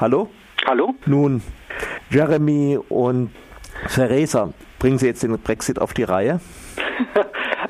Hallo? 0.00 0.30
Hallo? 0.64 0.94
Nun, 1.04 1.42
Jeremy 2.08 2.78
und 2.88 3.32
Theresa, 3.92 4.50
bringen 4.78 4.96
Sie 4.96 5.04
jetzt 5.04 5.22
den 5.22 5.38
Brexit 5.38 5.78
auf 5.78 5.92
die 5.92 6.04
Reihe? 6.04 6.40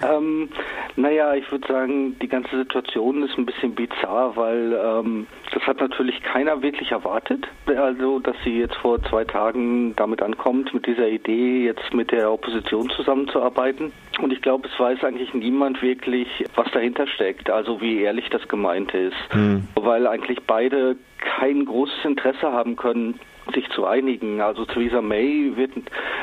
ähm, 0.09 0.49
naja, 0.97 1.35
ich 1.35 1.51
würde 1.51 1.67
sagen, 1.67 2.19
die 2.19 2.29
ganze 2.29 2.57
Situation 2.57 3.23
ist 3.23 3.37
ein 3.39 3.47
bisschen 3.47 3.75
bizarr, 3.75 4.37
weil 4.37 4.73
ähm, 4.73 5.27
das 5.53 5.63
hat 5.65 5.81
natürlich 5.81 6.23
keiner 6.23 6.63
wirklich 6.63 6.93
erwartet. 6.93 7.47
Also, 7.67 8.19
dass 8.19 8.37
sie 8.45 8.59
jetzt 8.59 8.77
vor 8.77 9.03
zwei 9.05 9.25
Tagen 9.25 9.95
damit 9.97 10.23
ankommt, 10.23 10.73
mit 10.75 10.87
dieser 10.87 11.09
Idee, 11.09 11.65
jetzt 11.65 11.93
mit 11.95 12.11
der 12.11 12.33
Opposition 12.33 12.91
zusammenzuarbeiten. 12.91 13.93
Und 14.21 14.33
ich 14.33 14.43
glaube, 14.43 14.69
es 14.69 14.79
weiß 14.79 15.05
eigentlich 15.05 15.33
niemand 15.35 15.83
wirklich, 15.83 16.29
was 16.55 16.71
dahinter 16.73 17.07
steckt, 17.07 17.51
also 17.51 17.81
wie 17.81 18.01
ehrlich 18.01 18.29
das 18.31 18.47
gemeint 18.49 18.93
ist. 18.95 19.17
Hm. 19.31 19.67
Weil 19.75 20.07
eigentlich 20.07 20.43
beide 20.47 20.97
kein 21.19 21.65
großes 21.65 22.05
Interesse 22.05 22.53
haben 22.53 22.77
können, 22.77 23.19
sich 23.55 23.69
zu 23.71 23.87
einigen. 23.87 24.41
Also 24.41 24.65
Theresa 24.65 25.01
May 25.01 25.53
wird, 25.57 25.73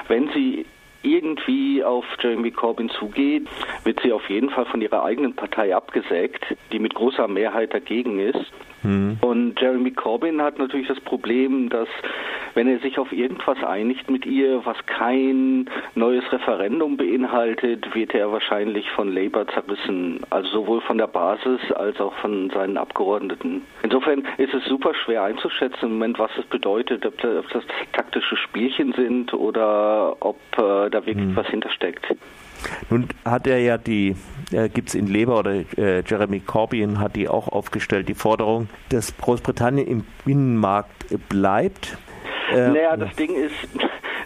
wenn 0.08 0.30
sie 0.30 0.66
irgendwie 1.04 1.84
auf 1.84 2.06
Jeremy 2.20 2.52
Corbyn 2.52 2.90
zugeht, 2.90 3.48
wird 3.84 4.00
sie 4.02 4.12
auf 4.12 4.30
jeden 4.30 4.50
Fall 4.50 4.66
von 4.66 4.82
ihrer 4.82 5.04
eigenen 5.04 5.36
Partei 5.36 5.76
abgesägt, 5.76 6.46
die 6.72 6.80
mit 6.80 6.96
großer 6.96 7.28
Mehrheit 7.28 7.74
dagegen 7.74 8.20
ist. 8.20 8.52
Mhm. 8.88 9.18
Und 9.22 9.60
Jeremy 9.60 9.92
Corbyn 9.92 10.42
hat 10.42 10.58
natürlich 10.60 10.88
das 10.88 11.00
Problem, 11.02 11.70
dass 11.70 11.90
wenn 12.54 12.68
er 12.68 12.80
sich 12.80 12.98
auf 12.98 13.12
irgendwas 13.12 13.62
einigt 13.64 14.10
mit 14.10 14.26
ihr, 14.26 14.66
was 14.66 14.78
kein 14.86 15.70
neues 15.94 16.24
Referendum 16.32 16.98
beinhaltet, 16.98 17.94
wird 17.94 18.16
er 18.16 18.32
wahrscheinlich 18.32 18.90
von 18.92 19.14
Labour 19.14 19.46
zerrissen, 19.50 20.22
also 20.30 20.50
sowohl 20.62 20.82
von 20.82 20.98
der 20.98 21.08
Basis 21.08 21.60
als 21.76 22.00
auch 22.00 22.14
von 22.16 22.50
seinen 22.50 22.78
Abgeordneten. 22.78 23.62
Insofern 23.84 24.24
ist 24.38 24.54
es 24.54 24.64
super 24.66 24.94
schwer 24.96 25.24
einzuschätzen 25.24 25.86
im 25.86 25.94
Moment, 25.94 26.18
was 26.18 26.32
es 26.40 26.46
bedeutet, 26.46 27.06
ob 27.06 27.18
das, 27.18 27.46
taktische 27.94 28.38
Spielchen 28.38 28.94
sind 28.94 29.34
oder 29.34 30.16
ob 30.20 30.40
äh, 30.58 30.90
da 30.90 31.06
wirklich 31.06 31.28
mhm. 31.28 31.36
was 31.36 31.48
hintersteckt. 31.48 32.06
Nun 32.90 33.08
hat 33.26 33.48
er 33.48 33.60
ja 33.60 33.78
die, 33.78 34.16
äh, 34.52 34.70
gibt 34.70 34.90
es 34.90 34.96
in 34.96 35.08
Labour 35.08 35.40
oder 35.40 35.52
äh, 35.78 36.04
Jeremy 36.06 36.40
Corbyn 36.40 37.00
hat 37.00 37.16
die 37.16 37.28
auch 37.28 37.48
aufgestellt, 37.48 38.08
die 38.10 38.14
Forderung, 38.14 38.70
dass 38.90 39.16
Großbritannien 39.18 39.88
im 39.88 40.06
Binnenmarkt 40.26 41.28
bleibt. 41.30 41.98
Äh, 42.54 42.70
naja, 42.70 42.98
das 42.98 43.16
Ding 43.16 43.36
ist, 43.36 43.56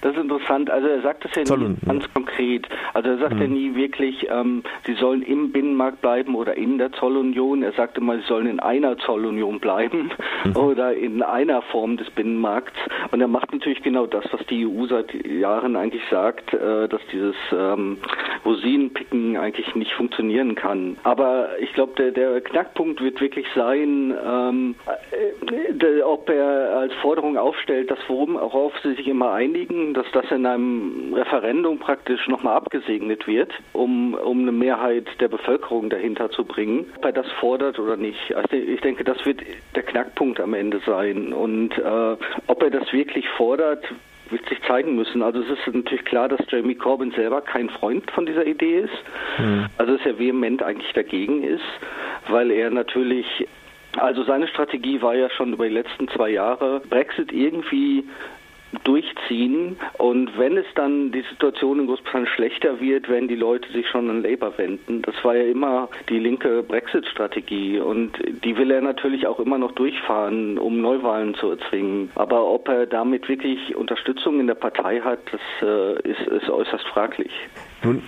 das 0.01 0.15
ist 0.15 0.21
interessant. 0.21 0.69
Also 0.69 0.87
er 0.87 1.01
sagt 1.01 1.25
es 1.25 1.31
ja 1.35 1.57
nie 1.57 1.75
ganz 1.85 2.03
ja. 2.03 2.09
konkret. 2.13 2.67
Also 2.93 3.09
er 3.09 3.17
sagt 3.17 3.35
mhm. 3.35 3.41
ja 3.41 3.47
nie 3.47 3.75
wirklich, 3.75 4.27
ähm, 4.29 4.63
sie 4.85 4.93
sollen 4.93 5.21
im 5.21 5.51
Binnenmarkt 5.51 6.01
bleiben 6.01 6.35
oder 6.35 6.57
in 6.57 6.77
der 6.77 6.91
Zollunion. 6.93 7.63
Er 7.63 7.73
sagte 7.73 8.01
mal, 8.01 8.19
sie 8.19 8.27
sollen 8.27 8.47
in 8.47 8.59
einer 8.59 8.97
Zollunion 8.97 9.59
bleiben 9.59 10.11
mhm. 10.43 10.55
oder 10.55 10.93
in 10.93 11.21
einer 11.21 11.61
Form 11.61 11.97
des 11.97 12.09
Binnenmarkts. 12.11 12.77
Und 13.11 13.21
er 13.21 13.27
macht 13.27 13.53
natürlich 13.53 13.83
genau 13.83 14.05
das, 14.07 14.25
was 14.31 14.45
die 14.47 14.65
EU 14.65 14.85
seit 14.87 15.13
Jahren 15.25 15.75
eigentlich 15.75 16.03
sagt, 16.09 16.53
äh, 16.53 16.87
dass 16.87 17.01
dieses 17.11 17.35
ähm, 17.51 17.97
Rosinenpicken 18.45 19.37
eigentlich 19.37 19.75
nicht 19.75 19.93
funktionieren 19.93 20.55
kann. 20.55 20.97
Aber 21.03 21.49
ich 21.59 21.73
glaube, 21.73 21.93
der, 21.97 22.11
der 22.11 22.41
Knackpunkt 22.41 23.01
wird 23.01 23.21
wirklich 23.21 23.45
sein, 23.55 24.13
ähm, 24.25 24.75
äh, 25.11 26.01
ob 26.01 26.29
er 26.29 26.77
als 26.77 26.93
Forderung 26.95 27.37
aufstellt, 27.37 27.91
dass 27.91 27.99
worauf 28.07 28.73
sie 28.83 28.93
sich 28.95 29.07
immer 29.07 29.31
einigen, 29.31 29.90
dass 29.93 30.05
das 30.13 30.29
in 30.31 30.45
einem 30.45 31.13
Referendum 31.13 31.79
praktisch 31.79 32.27
nochmal 32.27 32.55
abgesegnet 32.55 33.27
wird, 33.27 33.51
um, 33.73 34.13
um 34.13 34.41
eine 34.41 34.51
Mehrheit 34.51 35.07
der 35.19 35.27
Bevölkerung 35.27 35.89
dahinter 35.89 36.29
zu 36.29 36.45
bringen, 36.45 36.85
ob 36.97 37.05
er 37.05 37.11
das 37.11 37.31
fordert 37.39 37.79
oder 37.79 37.97
nicht. 37.97 38.33
Also 38.35 38.55
ich 38.55 38.81
denke, 38.81 39.03
das 39.03 39.25
wird 39.25 39.41
der 39.75 39.83
Knackpunkt 39.83 40.39
am 40.39 40.53
Ende 40.53 40.81
sein. 40.85 41.33
Und 41.33 41.77
äh, 41.77 42.17
ob 42.47 42.63
er 42.63 42.69
das 42.69 42.91
wirklich 42.93 43.27
fordert, 43.29 43.83
wird 44.29 44.47
sich 44.47 44.61
zeigen 44.63 44.95
müssen. 44.95 45.21
Also 45.21 45.41
es 45.41 45.49
ist 45.49 45.73
natürlich 45.73 46.05
klar, 46.05 46.29
dass 46.29 46.39
Jeremy 46.49 46.75
Corbyn 46.75 47.11
selber 47.11 47.41
kein 47.41 47.69
Freund 47.69 48.09
von 48.11 48.25
dieser 48.25 48.45
Idee 48.45 48.79
ist. 48.79 49.03
Mhm. 49.37 49.67
Also 49.77 49.97
dass 49.97 50.05
er 50.05 50.19
vehement 50.19 50.63
eigentlich 50.63 50.93
dagegen 50.93 51.43
ist, 51.43 51.63
weil 52.29 52.51
er 52.51 52.69
natürlich 52.69 53.47
also 53.97 54.23
seine 54.23 54.47
Strategie 54.47 55.01
war 55.01 55.15
ja 55.15 55.29
schon 55.29 55.53
über 55.53 55.67
die 55.67 55.73
letzten 55.73 56.07
zwei 56.07 56.29
Jahre, 56.29 56.81
Brexit 56.89 57.31
irgendwie 57.31 58.05
durchziehen 58.83 59.77
und 59.97 60.37
wenn 60.37 60.57
es 60.57 60.65
dann 60.75 61.11
die 61.11 61.23
Situation 61.29 61.79
in 61.79 61.87
Großbritannien 61.87 62.29
schlechter 62.35 62.79
wird, 62.79 63.09
werden 63.09 63.27
die 63.27 63.35
Leute 63.35 63.71
sich 63.71 63.87
schon 63.89 64.09
an 64.09 64.23
Labour 64.23 64.57
wenden. 64.57 65.01
Das 65.01 65.15
war 65.23 65.35
ja 65.35 65.43
immer 65.43 65.89
die 66.09 66.19
linke 66.19 66.63
Brexit-Strategie 66.63 67.79
und 67.79 68.13
die 68.43 68.57
will 68.57 68.71
er 68.71 68.81
natürlich 68.81 69.27
auch 69.27 69.39
immer 69.39 69.57
noch 69.57 69.73
durchfahren, 69.73 70.57
um 70.57 70.81
Neuwahlen 70.81 71.35
zu 71.35 71.51
erzwingen. 71.51 72.09
Aber 72.15 72.45
ob 72.45 72.67
er 72.67 72.85
damit 72.85 73.27
wirklich 73.27 73.75
Unterstützung 73.75 74.39
in 74.39 74.47
der 74.47 74.55
Partei 74.55 75.01
hat, 75.01 75.19
das 75.31 75.41
äh, 75.61 76.09
ist, 76.09 76.21
ist 76.21 76.49
äußerst 76.49 76.85
fraglich. 76.87 77.31
Nun 77.83 78.01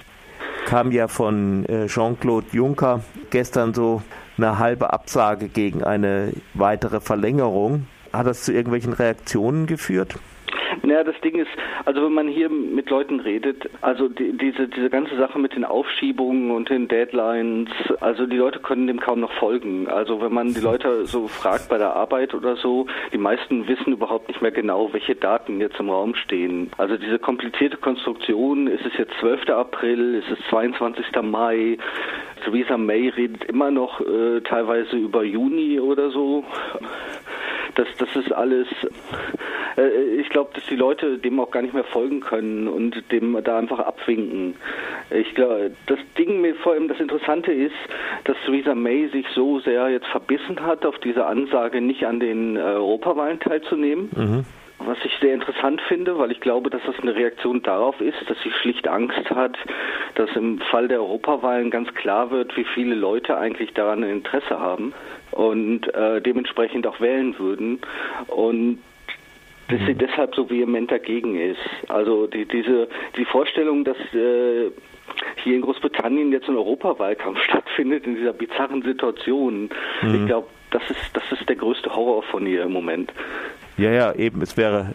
kam 0.66 0.92
ja 0.92 1.08
von 1.08 1.66
äh, 1.66 1.88
Jean-Claude 1.88 2.48
Juncker 2.52 3.04
gestern 3.30 3.74
so 3.74 4.02
eine 4.38 4.60
halbe 4.60 4.94
Absage 4.94 5.48
gegen 5.50 5.84
eine 5.84 6.34
weitere 6.54 7.00
Verlängerung. 7.00 7.88
Hat 8.12 8.28
das 8.28 8.44
zu 8.44 8.54
irgendwelchen 8.54 8.94
Reaktionen 8.94 9.66
geführt? 9.66 10.16
Naja, 10.86 11.06
das 11.06 11.16
Ding 11.22 11.40
ist, 11.40 11.50
also 11.86 12.04
wenn 12.04 12.12
man 12.12 12.28
hier 12.28 12.50
mit 12.50 12.90
Leuten 12.90 13.22
redet, 13.22 13.70
also 13.80 14.10
die, 14.10 14.38
diese, 14.38 14.68
diese 14.68 14.90
ganze 14.90 15.16
Sache 15.16 15.40
mit 15.40 15.56
den 15.56 15.64
Aufschiebungen 15.64 16.52
und 16.52 16.70
den 16.70 16.90
Deadlines, 16.90 17.70
also 18.02 18.26
die 18.26 18.36
Leute 18.36 18.60
können 18.60 18.88
dem 18.88 19.00
kaum 19.00 19.22
noch 19.22 19.32
folgen. 19.32 19.88
Also 19.88 20.22
wenn 20.22 20.34
man 20.34 20.54
die 20.54 20.60
Leute 20.60 21.06
so 21.06 21.30
fragt 21.30 21.70
bei 21.70 21.78
der 21.78 21.96
Arbeit 21.96 22.34
oder 22.34 22.58
so, 22.58 22.88
die 23.14 23.18
meisten 23.18 23.66
wissen 23.70 23.94
überhaupt 23.94 24.28
nicht 24.28 24.42
mehr 24.42 24.52
genau, 24.52 24.92
welche 24.92 25.16
Daten 25.16 25.62
jetzt 25.62 25.80
im 25.80 25.90
Raum 25.90 26.16
stehen. 26.16 26.70
Also 26.78 26.98
diese 26.98 27.18
komplizierte 27.18 27.78
Konstruktion, 27.78 28.68
ist 28.68 28.86
es 28.86 28.98
jetzt 28.98 29.14
12. 29.22 29.52
April, 29.52 30.16
ist 30.16 30.38
es 30.38 30.46
22. 30.50 31.06
Mai, 31.22 31.78
Theresa 32.44 32.78
May 32.78 33.08
redet 33.08 33.46
immer 33.46 33.72
noch 33.72 34.02
äh, 34.02 34.42
teilweise 34.42 34.98
über 34.98 35.24
Juni 35.24 35.80
oder 35.80 36.10
so. 36.10 36.44
Das, 37.76 37.88
das 37.98 38.16
ist 38.16 38.32
alles, 38.32 38.68
ich 40.20 40.30
glaube, 40.30 40.52
dass 40.54 40.66
die 40.68 40.76
Leute 40.76 41.18
dem 41.18 41.40
auch 41.40 41.52
gar 41.52 41.62
nicht 41.62 41.74
mehr 41.74 41.84
folgen 41.84 42.20
können 42.22 42.68
und 42.68 43.12
dem 43.12 43.38
da 43.44 43.58
einfach 43.58 43.80
abwinken. 43.80 44.56
Ich 45.10 45.34
glaube, 45.36 45.72
das 45.88 46.00
Ding, 46.18 46.46
vor 46.62 46.74
allem 46.74 46.88
das 46.88 47.00
Interessante 47.00 47.52
ist, 47.52 47.76
dass 48.26 48.38
Theresa 48.46 48.76
May 48.76 49.08
sich 49.08 49.26
so 49.34 49.60
sehr 49.60 49.90
jetzt 49.90 50.08
verbissen 50.08 50.64
hat, 50.64 50.86
auf 50.86 50.98
diese 51.00 51.26
Ansage 51.26 51.82
nicht 51.82 52.06
an 52.06 52.20
den 52.20 52.56
äh, 52.56 52.60
Europawahlen 52.60 53.40
teilzunehmen. 53.40 54.10
Mhm 54.16 54.46
was 54.86 54.98
ich 55.04 55.14
sehr 55.22 55.34
interessant 55.34 55.82
finde, 55.82 56.18
weil 56.18 56.32
ich 56.32 56.40
glaube, 56.42 56.70
dass 56.70 56.82
das 56.86 57.00
eine 57.00 57.16
Reaktion 57.16 57.62
darauf 57.62 58.00
ist, 58.02 58.18
dass 58.28 58.38
sie 58.44 58.52
schlicht 58.52 58.88
Angst 58.88 59.30
hat, 59.30 59.58
dass 60.16 60.30
im 60.36 60.60
Fall 60.60 60.88
der 60.88 61.02
Europawahlen 61.02 61.70
ganz 61.70 61.94
klar 61.94 62.32
wird, 62.32 62.56
wie 62.58 62.66
viele 62.66 62.96
Leute 62.96 63.38
eigentlich 63.38 63.74
daran 63.74 64.04
ein 64.04 64.10
Interesse 64.10 64.60
haben 64.60 64.94
und 65.32 65.94
äh, 65.94 66.22
dementsprechend 66.22 66.86
auch 66.88 67.00
wählen 67.00 67.38
würden. 67.40 67.80
Und 68.28 68.80
dass 69.74 69.88
sie 69.88 69.94
mhm. 69.94 70.00
deshalb 70.00 70.36
so 70.36 70.50
vehement 70.50 70.92
dagegen 70.92 71.40
ist. 71.40 71.60
Also 71.88 72.28
die, 72.28 72.46
diese 72.46 72.88
die 73.18 73.26
Vorstellung, 73.26 73.84
dass 73.84 73.98
äh, 74.14 74.72
hier 75.44 75.56
in 75.56 75.62
Großbritannien 75.62 76.32
jetzt 76.32 76.48
ein 76.48 76.56
Europawahlkampf 76.56 77.40
stattfindet 77.44 78.06
in 78.06 78.16
dieser 78.16 78.34
bizarren 78.34 78.82
Situation, 78.84 79.70
mhm. 80.02 80.16
ich 80.16 80.26
glaube, 80.26 80.48
das 80.72 80.84
ist 80.90 81.12
das 81.14 81.24
ist 81.32 81.48
der 81.48 81.56
größte 81.56 81.96
Horror 81.96 82.24
von 82.24 82.46
ihr 82.46 82.64
im 82.64 82.72
Moment. 82.72 83.14
Ja, 83.78 83.92
ja, 83.92 84.14
eben. 84.14 84.42
Es 84.42 84.58
wäre 84.58 84.94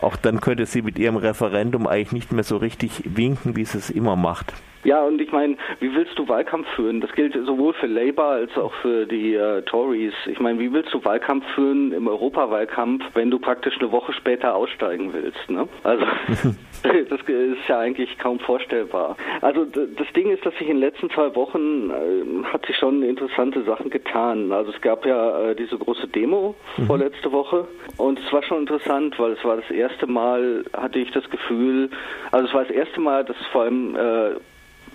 auch 0.00 0.16
dann 0.16 0.40
könnte 0.40 0.66
sie 0.66 0.82
mit 0.82 0.98
ihrem 0.98 1.16
Referendum 1.16 1.86
eigentlich 1.86 2.12
nicht 2.12 2.32
mehr 2.32 2.44
so 2.44 2.56
richtig 2.56 3.02
winken, 3.04 3.56
wie 3.56 3.64
sie 3.64 3.78
es 3.78 3.88
immer 3.88 4.16
macht. 4.16 4.52
Ja, 4.84 5.02
und 5.02 5.20
ich 5.20 5.30
meine, 5.32 5.56
wie 5.80 5.94
willst 5.94 6.18
du 6.18 6.28
Wahlkampf 6.28 6.66
führen? 6.74 7.00
Das 7.00 7.12
gilt 7.12 7.34
sowohl 7.46 7.72
für 7.74 7.86
Labour 7.86 8.24
als 8.24 8.56
auch 8.56 8.72
für 8.74 9.06
die 9.06 9.34
äh, 9.34 9.62
Tories. 9.62 10.14
Ich 10.26 10.40
meine, 10.40 10.58
wie 10.58 10.72
willst 10.72 10.92
du 10.92 11.04
Wahlkampf 11.04 11.44
führen 11.54 11.92
im 11.92 12.08
Europawahlkampf, 12.08 13.04
wenn 13.14 13.30
du 13.30 13.38
praktisch 13.38 13.78
eine 13.78 13.92
Woche 13.92 14.12
später 14.12 14.54
aussteigen 14.54 15.12
willst? 15.12 15.50
Ne? 15.50 15.68
Also 15.84 16.04
das 16.82 17.20
ist 17.20 17.68
ja 17.68 17.78
eigentlich 17.78 18.18
kaum 18.18 18.40
vorstellbar. 18.40 19.16
Also 19.40 19.64
das 19.64 20.12
Ding 20.14 20.30
ist, 20.30 20.44
dass 20.44 20.52
sich 20.54 20.68
in 20.68 20.76
den 20.76 20.80
letzten 20.80 21.10
zwei 21.10 21.34
Wochen 21.36 21.90
äh, 21.90 22.44
hat 22.52 22.66
sich 22.66 22.76
schon 22.76 23.02
interessante 23.02 23.62
Sachen 23.62 23.90
getan. 23.90 24.50
Also 24.52 24.72
es 24.72 24.80
gab 24.80 25.06
ja 25.06 25.50
äh, 25.50 25.54
diese 25.54 25.78
große 25.78 26.08
Demo 26.08 26.54
mhm. 26.76 26.86
vorletzte 26.86 27.30
Woche 27.30 27.68
und 27.98 28.18
es 28.18 28.32
war 28.32 28.42
schon 28.42 28.60
interessant, 28.60 29.18
weil 29.18 29.32
es 29.32 29.44
war 29.44 29.56
das 29.56 29.70
erste 29.70 30.06
Mal, 30.06 30.64
hatte 30.72 30.98
ich 30.98 31.10
das 31.12 31.28
Gefühl, 31.30 31.90
also 32.32 32.48
es 32.48 32.54
war 32.54 32.64
das 32.64 32.72
erste 32.72 33.00
Mal, 33.00 33.24
dass 33.24 33.36
vor 33.52 33.62
allem 33.62 33.94
äh, 33.94 34.34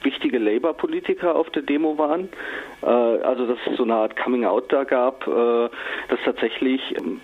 wichtige 0.03 0.37
Labour-Politiker 0.39 1.35
auf 1.35 1.49
der 1.51 1.61
Demo 1.63 1.97
waren. 1.97 2.29
Äh, 2.81 2.87
also 2.87 3.47
dass 3.47 3.59
es 3.69 3.77
so 3.77 3.83
eine 3.83 3.95
Art 3.95 4.15
Coming-out 4.15 4.71
da 4.71 4.83
gab, 4.83 5.27
äh, 5.27 5.69
dass 6.09 6.19
tatsächlich 6.25 6.81
ähm, 6.97 7.21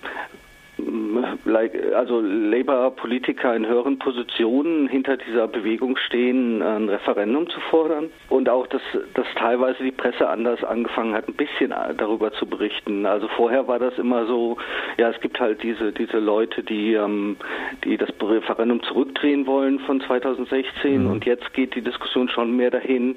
also 1.96 2.22
Labour-Politiker 2.22 3.56
in 3.56 3.68
höheren 3.68 4.00
Positionen 4.00 4.88
hinter 4.88 5.18
dieser 5.18 5.48
Bewegung 5.48 5.98
stehen, 5.98 6.62
ein 6.62 6.90
Referendum 6.90 7.50
zu 7.50 7.60
fordern. 7.70 8.10
Und 8.30 8.50
auch, 8.50 8.68
dass, 8.68 8.82
dass 9.14 9.28
teilweise 9.36 9.84
die 9.84 9.92
Presse 9.92 10.30
anders 10.30 10.64
angefangen 10.64 11.14
hat, 11.14 11.28
ein 11.28 11.34
bisschen 11.34 11.74
darüber 11.98 12.32
zu 12.34 12.46
berichten. 12.46 13.06
Also 13.06 13.28
vorher 13.28 13.68
war 13.68 13.80
das 13.80 13.98
immer 13.98 14.26
so, 14.26 14.58
ja, 14.98 15.10
es 15.10 15.20
gibt 15.22 15.40
halt 15.40 15.64
diese, 15.64 15.92
diese 15.92 16.20
Leute, 16.20 16.64
die, 16.64 16.94
ähm, 16.94 17.38
die 17.84 17.98
das 17.98 18.10
Referendum 18.22 18.82
zurückdrehen 18.84 19.46
wollen 19.48 19.80
von 19.80 20.02
2016 20.02 21.04
mhm. 21.04 21.12
und 21.12 21.26
jetzt 21.26 21.54
geht 21.54 21.76
die 21.76 21.82
Diskussion 21.82 22.30
schon 22.30 22.56
mehr 22.56 22.72
dahin, 22.72 23.16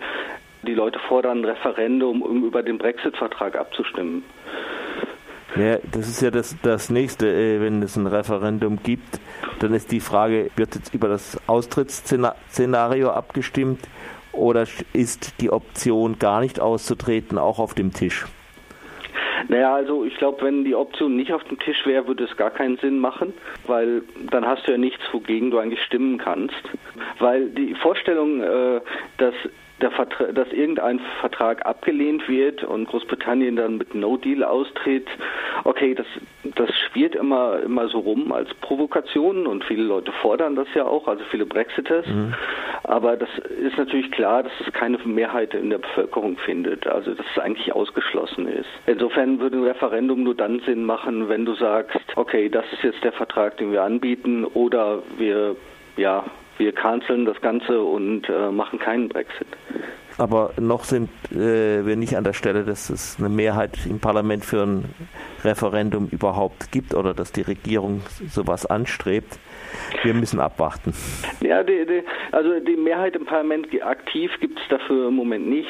die 0.66 0.74
Leute 0.74 0.98
fordern 0.98 1.40
ein 1.40 1.44
Referendum, 1.44 2.22
um 2.22 2.44
über 2.44 2.62
den 2.62 2.78
Brexit-Vertrag 2.78 3.56
abzustimmen. 3.56 4.24
Ja, 5.58 5.78
das 5.90 6.08
ist 6.08 6.20
ja 6.20 6.30
das, 6.30 6.54
das 6.62 6.90
nächste, 6.90 7.28
äh, 7.28 7.60
wenn 7.60 7.82
es 7.82 7.96
ein 7.96 8.06
Referendum 8.06 8.82
gibt, 8.82 9.20
dann 9.60 9.72
ist 9.72 9.90
die 9.90 10.00
Frage, 10.00 10.50
wird 10.56 10.74
jetzt 10.74 10.94
über 10.94 11.08
das 11.08 11.40
Austrittsszenario 11.48 13.10
abgestimmt 13.10 13.80
oder 14.32 14.66
ist 14.92 15.40
die 15.40 15.50
Option 15.50 16.18
gar 16.18 16.40
nicht 16.40 16.60
auszutreten 16.60 17.38
auch 17.38 17.58
auf 17.58 17.72
dem 17.72 17.92
Tisch? 17.92 18.26
Naja, 19.48 19.74
also 19.74 20.04
ich 20.04 20.16
glaube, 20.16 20.44
wenn 20.44 20.64
die 20.64 20.74
Option 20.74 21.16
nicht 21.16 21.32
auf 21.32 21.44
dem 21.44 21.58
Tisch 21.58 21.86
wäre, 21.86 22.06
würde 22.06 22.24
es 22.24 22.36
gar 22.36 22.50
keinen 22.50 22.76
Sinn 22.78 22.98
machen, 22.98 23.32
weil 23.66 24.02
dann 24.30 24.44
hast 24.44 24.66
du 24.66 24.72
ja 24.72 24.78
nichts, 24.78 25.02
wogegen 25.12 25.50
du 25.50 25.58
eigentlich 25.58 25.82
stimmen 25.84 26.18
kannst. 26.18 26.62
Weil 27.18 27.48
die 27.50 27.74
Vorstellung, 27.74 28.42
äh, 28.42 28.80
dass 29.18 29.34
dass 29.78 30.52
irgendein 30.52 31.00
Vertrag 31.20 31.66
abgelehnt 31.66 32.28
wird 32.28 32.64
und 32.64 32.88
Großbritannien 32.88 33.56
dann 33.56 33.76
mit 33.76 33.94
No 33.94 34.16
Deal 34.16 34.42
austritt, 34.42 35.06
okay, 35.64 35.94
das, 35.94 36.06
das 36.54 36.70
schwirrt 36.74 37.14
immer, 37.14 37.60
immer 37.60 37.88
so 37.88 37.98
rum 37.98 38.32
als 38.32 38.52
Provokation 38.54 39.46
und 39.46 39.64
viele 39.64 39.82
Leute 39.82 40.12
fordern 40.12 40.56
das 40.56 40.66
ja 40.74 40.84
auch, 40.86 41.06
also 41.06 41.22
viele 41.30 41.44
Brexiters. 41.44 42.06
Mhm. 42.06 42.34
Aber 42.84 43.16
das 43.16 43.28
ist 43.60 43.76
natürlich 43.76 44.10
klar, 44.12 44.44
dass 44.44 44.52
es 44.64 44.72
keine 44.72 44.96
Mehrheit 44.98 45.52
in 45.52 45.70
der 45.70 45.78
Bevölkerung 45.78 46.38
findet, 46.38 46.86
also 46.86 47.12
dass 47.14 47.26
es 47.34 47.38
eigentlich 47.38 47.72
ausgeschlossen 47.72 48.48
ist. 48.48 48.68
Insofern 48.86 49.40
würde 49.40 49.58
ein 49.58 49.64
Referendum 49.64 50.22
nur 50.22 50.34
dann 50.34 50.60
Sinn 50.60 50.84
machen, 50.84 51.28
wenn 51.28 51.44
du 51.44 51.54
sagst, 51.54 52.00
okay, 52.16 52.48
das 52.48 52.64
ist 52.72 52.82
jetzt 52.82 53.04
der 53.04 53.12
Vertrag, 53.12 53.58
den 53.58 53.72
wir 53.72 53.82
anbieten 53.82 54.44
oder 54.44 55.02
wir 55.18 55.56
ja, 55.96 56.24
wir 56.58 56.72
canceln 56.72 57.24
das 57.24 57.40
Ganze 57.40 57.80
und 57.80 58.28
äh, 58.28 58.50
machen 58.50 58.78
keinen 58.78 59.08
Brexit. 59.08 59.48
Aber 60.18 60.52
noch 60.58 60.84
sind 60.84 61.10
äh, 61.30 61.84
wir 61.84 61.96
nicht 61.96 62.16
an 62.16 62.24
der 62.24 62.32
Stelle, 62.32 62.64
dass 62.64 62.88
es 62.88 63.16
eine 63.18 63.28
Mehrheit 63.28 63.78
im 63.86 64.00
Parlament 64.00 64.44
für 64.44 64.62
ein 64.62 64.84
Referendum 65.44 66.08
überhaupt 66.10 66.72
gibt 66.72 66.94
oder 66.94 67.12
dass 67.12 67.32
die 67.32 67.42
Regierung 67.42 68.00
sowas 68.28 68.64
anstrebt. 68.64 69.38
Wir 70.02 70.14
müssen 70.14 70.40
abwarten. 70.40 70.94
Ja, 71.40 71.62
die, 71.62 71.84
die, 71.84 72.02
also 72.32 72.60
die 72.60 72.76
Mehrheit 72.76 73.14
im 73.14 73.26
Parlament 73.26 73.68
aktiv 73.82 74.30
gibt 74.40 74.58
es 74.58 74.66
dafür 74.68 75.08
im 75.08 75.14
Moment 75.14 75.48
nicht. 75.48 75.68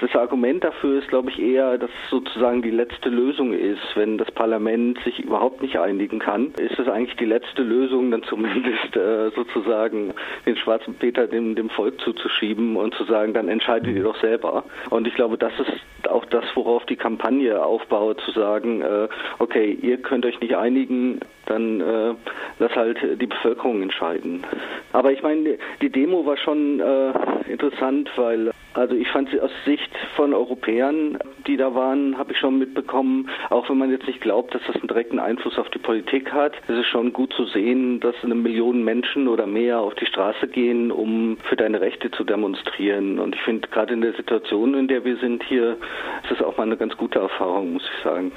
Das 0.00 0.14
Argument 0.14 0.62
dafür 0.62 0.98
ist, 0.98 1.08
glaube 1.08 1.30
ich, 1.30 1.38
eher, 1.38 1.78
dass 1.78 1.90
sozusagen 2.10 2.62
die 2.62 2.70
letzte 2.70 3.08
Lösung 3.08 3.52
ist. 3.52 3.82
Wenn 3.94 4.18
das 4.18 4.30
Parlament 4.30 4.98
sich 5.04 5.18
überhaupt 5.20 5.62
nicht 5.62 5.78
einigen 5.78 6.18
kann, 6.18 6.52
ist 6.58 6.78
es 6.78 6.88
eigentlich 6.88 7.16
die 7.16 7.24
letzte 7.24 7.62
Lösung, 7.62 8.10
dann 8.10 8.22
zumindest 8.24 8.96
äh, 8.96 9.30
sozusagen 9.30 10.14
den 10.46 10.56
schwarzen 10.56 10.94
Peter 10.94 11.26
dem, 11.26 11.54
dem 11.54 11.70
Volk 11.70 12.00
zuzuschieben 12.00 12.76
und 12.76 12.94
zu 12.94 13.04
sagen, 13.04 13.34
dann 13.34 13.48
entscheidet 13.48 13.94
ihr 13.94 14.02
doch 14.02 14.20
selber. 14.20 14.64
Und 14.90 15.06
ich 15.06 15.14
glaube, 15.14 15.38
das 15.38 15.52
ist 15.58 16.08
auch 16.08 16.24
das, 16.26 16.44
worauf 16.54 16.84
die 16.86 16.96
Kampagne 16.96 17.62
aufbaut, 17.62 18.20
zu 18.24 18.32
sagen, 18.32 18.82
äh, 18.82 19.08
okay, 19.38 19.76
ihr 19.80 19.98
könnt 19.98 20.24
euch 20.26 20.40
nicht 20.40 20.56
einigen, 20.56 21.20
dann 21.46 21.80
äh, 21.80 22.14
lass 22.58 22.74
halt 22.74 22.98
die 23.20 23.26
Bevölkerung 23.26 23.82
entscheiden. 23.82 24.44
Aber 24.92 25.12
ich 25.12 25.22
meine, 25.22 25.58
die 25.80 25.90
Demo 25.90 26.24
war 26.26 26.36
schon 26.36 26.80
äh, 26.80 27.12
interessant, 27.50 28.10
weil 28.16 28.52
also 28.74 28.94
ich 28.94 29.08
fand 29.08 29.28
sie 29.30 29.40
aus 29.40 29.50
Sicht 29.64 29.90
von 30.14 30.32
Europäern, 30.32 31.18
die 31.48 31.56
da 31.56 31.74
waren, 31.74 32.16
habe 32.16 32.32
ich 32.32 32.38
schon 32.38 32.58
mitbekommen, 32.58 33.28
auch 33.50 33.68
wenn 33.68 33.78
man 33.78 33.90
jetzt 33.90 34.06
nicht 34.06 34.20
glaubt, 34.20 34.54
dass 34.54 34.62
das 34.68 34.76
einen 34.76 34.86
direkten 34.86 35.18
Einfluss 35.18 35.58
auf 35.58 35.68
die 35.70 35.80
Politik 35.80 36.32
hat, 36.32 36.54
ist 36.68 36.78
es 36.78 36.86
schon 36.86 37.12
gut 37.12 37.32
zu 37.32 37.46
sehen, 37.46 37.98
dass 37.98 38.14
eine 38.22 38.36
Million 38.36 38.84
Menschen 38.84 39.26
oder 39.26 39.46
mehr 39.46 39.80
auf 39.80 39.94
die 39.96 40.06
Straße 40.06 40.46
gehen, 40.46 40.92
um 40.92 41.38
für 41.48 41.56
deine 41.56 41.80
Rechte 41.80 42.10
zu 42.12 42.22
demonstrieren. 42.22 43.18
Und 43.18 43.34
ich 43.34 43.40
finde, 43.42 43.66
gerade 43.66 43.94
in 43.94 44.00
der 44.00 44.12
Situation, 44.12 44.74
in 44.74 44.86
der 44.86 45.04
wir 45.04 45.16
sind 45.16 45.42
hier, 45.42 45.76
ist 46.22 46.30
es 46.30 46.42
auch 46.42 46.56
mal 46.56 46.64
eine 46.64 46.76
ganz 46.76 46.96
gute 46.96 47.18
Erfahrung, 47.18 47.72
muss 47.72 47.90
ich 47.96 48.04
sagen. 48.04 48.30